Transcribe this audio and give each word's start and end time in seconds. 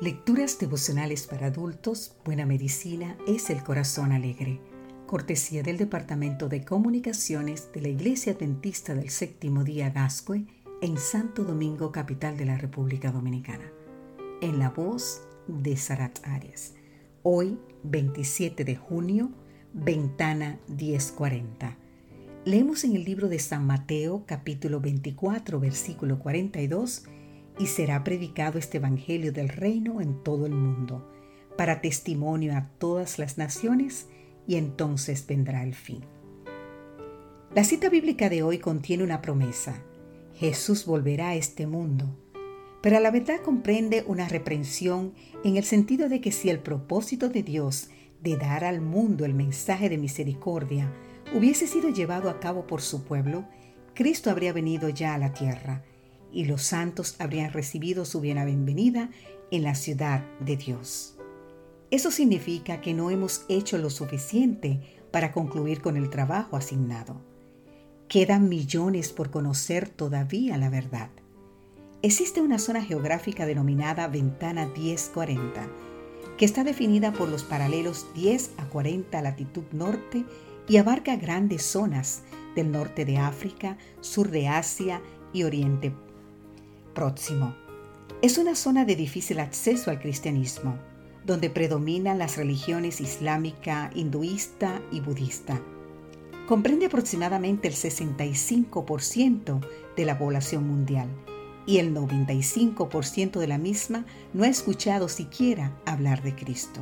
Lecturas 0.00 0.58
devocionales 0.58 1.26
para 1.26 1.48
adultos, 1.48 2.16
Buena 2.24 2.46
Medicina 2.46 3.18
es 3.28 3.50
el 3.50 3.62
Corazón 3.62 4.12
Alegre. 4.12 4.58
Cortesía 5.06 5.62
del 5.62 5.76
Departamento 5.76 6.48
de 6.48 6.64
Comunicaciones 6.64 7.70
de 7.74 7.82
la 7.82 7.88
Iglesia 7.88 8.32
Adventista 8.32 8.94
del 8.94 9.10
Séptimo 9.10 9.62
Día 9.62 9.90
Gascue 9.90 10.46
en 10.80 10.96
Santo 10.96 11.44
Domingo, 11.44 11.92
capital 11.92 12.38
de 12.38 12.46
la 12.46 12.56
República 12.56 13.12
Dominicana. 13.12 13.70
En 14.40 14.58
la 14.58 14.70
voz 14.70 15.20
de 15.46 15.76
Sarat 15.76 16.18
Arias. 16.26 16.72
Hoy, 17.22 17.58
27 17.82 18.64
de 18.64 18.76
junio, 18.76 19.30
Ventana 19.74 20.60
1040. 20.68 21.76
Leemos 22.46 22.84
en 22.84 22.96
el 22.96 23.04
libro 23.04 23.28
de 23.28 23.38
San 23.38 23.66
Mateo, 23.66 24.24
capítulo 24.24 24.80
24, 24.80 25.60
versículo 25.60 26.18
42 26.18 27.04
y 27.60 27.66
será 27.66 28.02
predicado 28.02 28.58
este 28.58 28.78
Evangelio 28.78 29.32
del 29.32 29.50
reino 29.50 30.00
en 30.00 30.24
todo 30.24 30.46
el 30.46 30.52
mundo, 30.52 31.06
para 31.58 31.82
testimonio 31.82 32.56
a 32.56 32.70
todas 32.78 33.18
las 33.18 33.36
naciones, 33.36 34.08
y 34.46 34.56
entonces 34.56 35.26
vendrá 35.26 35.62
el 35.62 35.74
fin. 35.74 36.00
La 37.54 37.62
cita 37.64 37.90
bíblica 37.90 38.30
de 38.30 38.42
hoy 38.42 38.58
contiene 38.58 39.04
una 39.04 39.20
promesa. 39.20 39.82
Jesús 40.34 40.86
volverá 40.86 41.28
a 41.28 41.34
este 41.34 41.66
mundo, 41.66 42.16
pero 42.80 42.96
a 42.96 43.00
la 43.00 43.10
verdad 43.10 43.42
comprende 43.44 44.04
una 44.06 44.26
reprensión 44.26 45.12
en 45.44 45.58
el 45.58 45.64
sentido 45.64 46.08
de 46.08 46.22
que 46.22 46.32
si 46.32 46.48
el 46.48 46.60
propósito 46.60 47.28
de 47.28 47.42
Dios 47.42 47.90
de 48.22 48.38
dar 48.38 48.64
al 48.64 48.80
mundo 48.80 49.26
el 49.26 49.34
mensaje 49.34 49.90
de 49.90 49.98
misericordia 49.98 50.90
hubiese 51.34 51.66
sido 51.66 51.90
llevado 51.90 52.30
a 52.30 52.40
cabo 52.40 52.66
por 52.66 52.80
su 52.80 53.04
pueblo, 53.04 53.44
Cristo 53.94 54.30
habría 54.30 54.54
venido 54.54 54.88
ya 54.88 55.14
a 55.14 55.18
la 55.18 55.34
tierra 55.34 55.84
y 56.32 56.44
los 56.44 56.62
santos 56.62 57.16
habrían 57.18 57.52
recibido 57.52 58.04
su 58.04 58.20
bienvenida 58.20 59.10
en 59.50 59.62
la 59.62 59.74
ciudad 59.74 60.24
de 60.40 60.56
Dios. 60.56 61.16
Eso 61.90 62.10
significa 62.10 62.80
que 62.80 62.94
no 62.94 63.10
hemos 63.10 63.44
hecho 63.48 63.76
lo 63.78 63.90
suficiente 63.90 64.80
para 65.10 65.32
concluir 65.32 65.80
con 65.80 65.96
el 65.96 66.08
trabajo 66.08 66.56
asignado. 66.56 67.20
Quedan 68.08 68.48
millones 68.48 69.10
por 69.12 69.30
conocer 69.30 69.88
todavía 69.88 70.56
la 70.56 70.70
verdad. 70.70 71.10
Existe 72.02 72.40
una 72.40 72.58
zona 72.58 72.82
geográfica 72.82 73.44
denominada 73.44 74.08
Ventana 74.08 74.66
1040, 74.66 75.68
que 76.38 76.44
está 76.44 76.64
definida 76.64 77.12
por 77.12 77.28
los 77.28 77.42
paralelos 77.42 78.06
10 78.14 78.52
a 78.56 78.66
40 78.66 79.20
latitud 79.20 79.64
norte 79.72 80.24
y 80.68 80.76
abarca 80.76 81.16
grandes 81.16 81.62
zonas 81.62 82.22
del 82.54 82.70
norte 82.70 83.04
de 83.04 83.18
África, 83.18 83.76
sur 84.00 84.30
de 84.30 84.48
Asia 84.48 85.02
y 85.32 85.42
Oriente 85.42 85.92
próximo. 86.94 87.54
Es 88.22 88.36
una 88.36 88.54
zona 88.54 88.84
de 88.84 88.96
difícil 88.96 89.40
acceso 89.40 89.90
al 89.90 89.98
cristianismo, 89.98 90.76
donde 91.24 91.48
predominan 91.48 92.18
las 92.18 92.36
religiones 92.36 93.00
islámica, 93.00 93.90
hinduista 93.94 94.82
y 94.90 95.00
budista. 95.00 95.60
Comprende 96.46 96.86
aproximadamente 96.86 97.68
el 97.68 97.74
65% 97.74 99.66
de 99.96 100.04
la 100.04 100.18
población 100.18 100.66
mundial 100.66 101.08
y 101.64 101.78
el 101.78 101.94
95% 101.94 103.38
de 103.38 103.46
la 103.46 103.58
misma 103.58 104.04
no 104.34 104.44
ha 104.44 104.48
escuchado 104.48 105.08
siquiera 105.08 105.74
hablar 105.86 106.22
de 106.22 106.34
Cristo. 106.34 106.80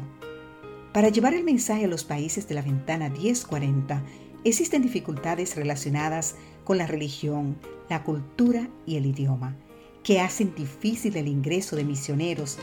Para 0.93 1.11
llevar 1.11 1.35
el 1.35 1.45
mensaje 1.45 1.85
a 1.85 1.89
los 1.89 2.03
países 2.05 2.49
de 2.49 2.55
la 2.55 2.63
ventana 2.63 3.11
1040 3.11 4.03
existen 4.45 4.83
dificultades 4.83 5.55
relacionadas 5.55 6.37
con 6.65 6.79
la 6.79 6.87
religión, 6.87 7.59
la 7.89 8.03
cultura 8.03 8.69
y 8.87 8.97
el 8.97 9.07
idioma 9.07 9.57
que 10.03 10.21
hacen 10.21 10.55
difícil 10.55 11.17
el 11.17 11.29
ingreso 11.29 11.77
de 11.77 11.85
misioneros, 11.85 12.59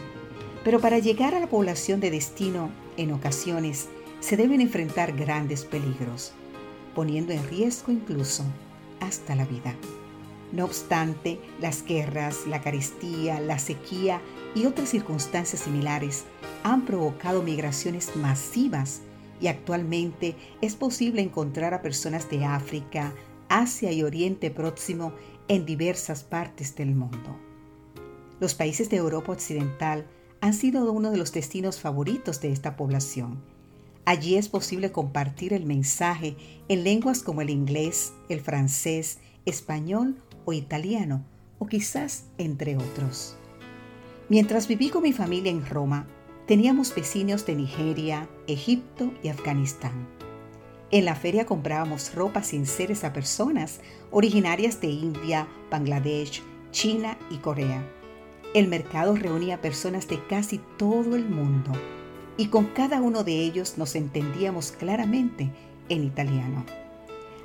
pero 0.64 0.80
para 0.80 1.00
llegar 1.00 1.36
a 1.36 1.39
la 1.39 1.47
población 1.47 2.00
de 2.00 2.11
destino 2.11 2.69
en 2.97 3.11
ocasiones 3.11 3.88
se 4.19 4.38
deben 4.38 4.61
enfrentar 4.61 5.16
grandes 5.16 5.63
peligros, 5.66 6.34
poniendo 6.95 7.34
en 7.34 7.47
riesgo 7.47 7.91
incluso 7.91 8.44
hasta 9.00 9.35
la 9.35 9.45
vida. 9.45 9.75
No 10.51 10.66
obstante, 10.66 11.40
las 11.59 11.84
guerras, 11.84 12.47
la 12.47 12.62
carestía, 12.62 13.40
la 13.40 13.59
sequía 13.59 14.22
y 14.56 14.66
otras 14.66 14.90
circunstancias 14.90 15.62
similares 15.63 16.24
han 16.63 16.85
provocado 16.85 17.44
migraciones 17.44 18.16
masivas 18.16 19.01
y 19.41 19.47
actualmente 19.47 20.35
es 20.62 20.75
posible 20.75 21.22
encontrar 21.22 21.74
a 21.74 21.81
personas 21.81 22.29
de 22.29 22.45
África, 22.45 23.13
Asia 23.55 23.93
y 23.93 24.03
Oriente 24.03 24.51
Próximo 24.51 25.13
en 25.47 25.66
diversas 25.66 26.25
partes 26.25 26.75
del 26.75 26.93
mundo. 26.93 27.39
Los 28.41 28.53
países 28.53 28.89
de 28.89 28.97
Europa 28.97 29.31
Occidental 29.31 30.07
han 30.41 30.53
sido 30.53 30.91
uno 30.91 31.09
de 31.09 31.17
los 31.17 31.31
destinos 31.31 31.79
favoritos 31.79 32.41
de 32.41 32.51
esta 32.51 32.75
población. 32.75 33.41
Allí 34.03 34.35
es 34.35 34.49
posible 34.49 34.91
compartir 34.91 35.53
el 35.53 35.65
mensaje 35.65 36.35
en 36.67 36.83
lenguas 36.83 37.23
como 37.23 37.41
el 37.41 37.49
inglés, 37.49 38.11
el 38.27 38.41
francés, 38.41 39.19
español 39.45 40.21
o 40.44 40.51
italiano, 40.51 41.23
o 41.57 41.65
quizás 41.67 42.25
entre 42.38 42.75
otros. 42.75 43.38
Mientras 44.27 44.67
viví 44.67 44.89
con 44.89 45.03
mi 45.03 45.13
familia 45.13 45.51
en 45.51 45.65
Roma, 45.65 46.07
teníamos 46.45 46.94
vecinos 46.94 47.45
de 47.45 47.55
Nigeria, 47.55 48.27
Egipto 48.47 49.13
y 49.23 49.29
Afganistán. 49.29 50.25
En 50.91 51.03
la 51.06 51.16
feria 51.16 51.46
comprábamos 51.47 52.13
ropa 52.13 52.44
sinceras 52.44 53.03
a 53.03 53.12
personas 53.12 53.79
originarias 54.12 54.81
de 54.81 54.88
India, 54.88 55.47
Bangladesh, 55.72 56.44
China 56.72 57.18
y 57.31 57.38
Corea. 57.38 57.84
El 58.53 58.68
mercado 58.68 59.16
reunía 59.16 59.62
personas 59.62 60.07
de 60.07 60.24
casi 60.28 60.59
todo 60.78 61.16
el 61.16 61.28
mundo 61.28 61.72
y 62.38 62.47
con 62.47 62.66
cada 62.66 63.01
uno 63.01 63.24
de 63.24 63.34
ellos 63.34 63.78
nos 63.78 63.95
entendíamos 63.95 64.72
claramente 64.72 65.50
en 65.90 66.03
italiano. 66.03 66.63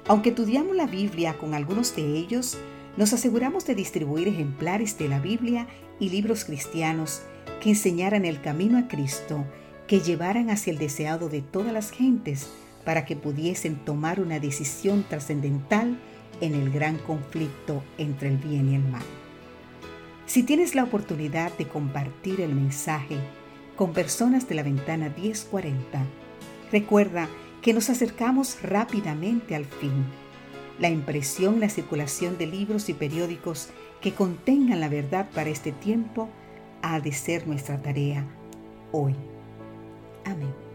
Aunque 0.06 0.30
estudiamos 0.30 0.76
la 0.76 0.86
Biblia 0.86 1.38
con 1.38 1.54
algunos 1.54 1.96
de 1.96 2.02
ellos, 2.18 2.58
nos 2.98 3.14
aseguramos 3.14 3.64
de 3.64 3.74
distribuir 3.74 4.28
ejemplares 4.28 4.98
de 4.98 5.08
la 5.08 5.18
Biblia 5.18 5.66
y 5.98 6.10
libros 6.10 6.44
cristianos 6.44 7.22
que 7.62 7.70
enseñaran 7.70 8.26
el 8.26 8.42
camino 8.42 8.78
a 8.78 8.86
Cristo, 8.88 9.44
que 9.86 10.00
llevaran 10.00 10.50
hacia 10.50 10.72
el 10.72 10.78
deseado 10.78 11.28
de 11.28 11.40
todas 11.40 11.72
las 11.72 11.90
gentes 11.90 12.48
para 12.84 13.04
que 13.04 13.16
pudiesen 13.16 13.76
tomar 13.84 14.20
una 14.20 14.40
decisión 14.40 15.04
trascendental 15.08 15.98
en 16.40 16.54
el 16.54 16.70
gran 16.70 16.98
conflicto 16.98 17.82
entre 17.98 18.28
el 18.28 18.38
bien 18.38 18.70
y 18.70 18.74
el 18.76 18.84
mal. 18.84 19.02
Si 20.26 20.42
tienes 20.42 20.74
la 20.74 20.84
oportunidad 20.84 21.56
de 21.58 21.66
compartir 21.66 22.40
el 22.40 22.54
mensaje 22.54 23.16
con 23.76 23.92
personas 23.92 24.48
de 24.48 24.54
la 24.54 24.62
ventana 24.62 25.12
1040, 25.16 26.04
recuerda 26.70 27.28
que 27.62 27.74
nos 27.74 27.90
acercamos 27.90 28.62
rápidamente 28.62 29.54
al 29.54 29.64
fin. 29.64 30.04
La 30.78 30.88
impresión 30.88 31.56
y 31.56 31.60
la 31.60 31.68
circulación 31.68 32.38
de 32.38 32.46
libros 32.46 32.88
y 32.88 32.94
periódicos 32.94 33.68
que 34.00 34.14
contengan 34.14 34.80
la 34.80 34.88
verdad 34.88 35.28
para 35.34 35.50
este 35.50 35.72
tiempo 35.72 36.28
ha 36.82 37.00
de 37.00 37.12
ser 37.12 37.46
nuestra 37.46 37.82
tarea 37.82 38.24
hoy. 38.92 39.14
Amén. 40.24 40.69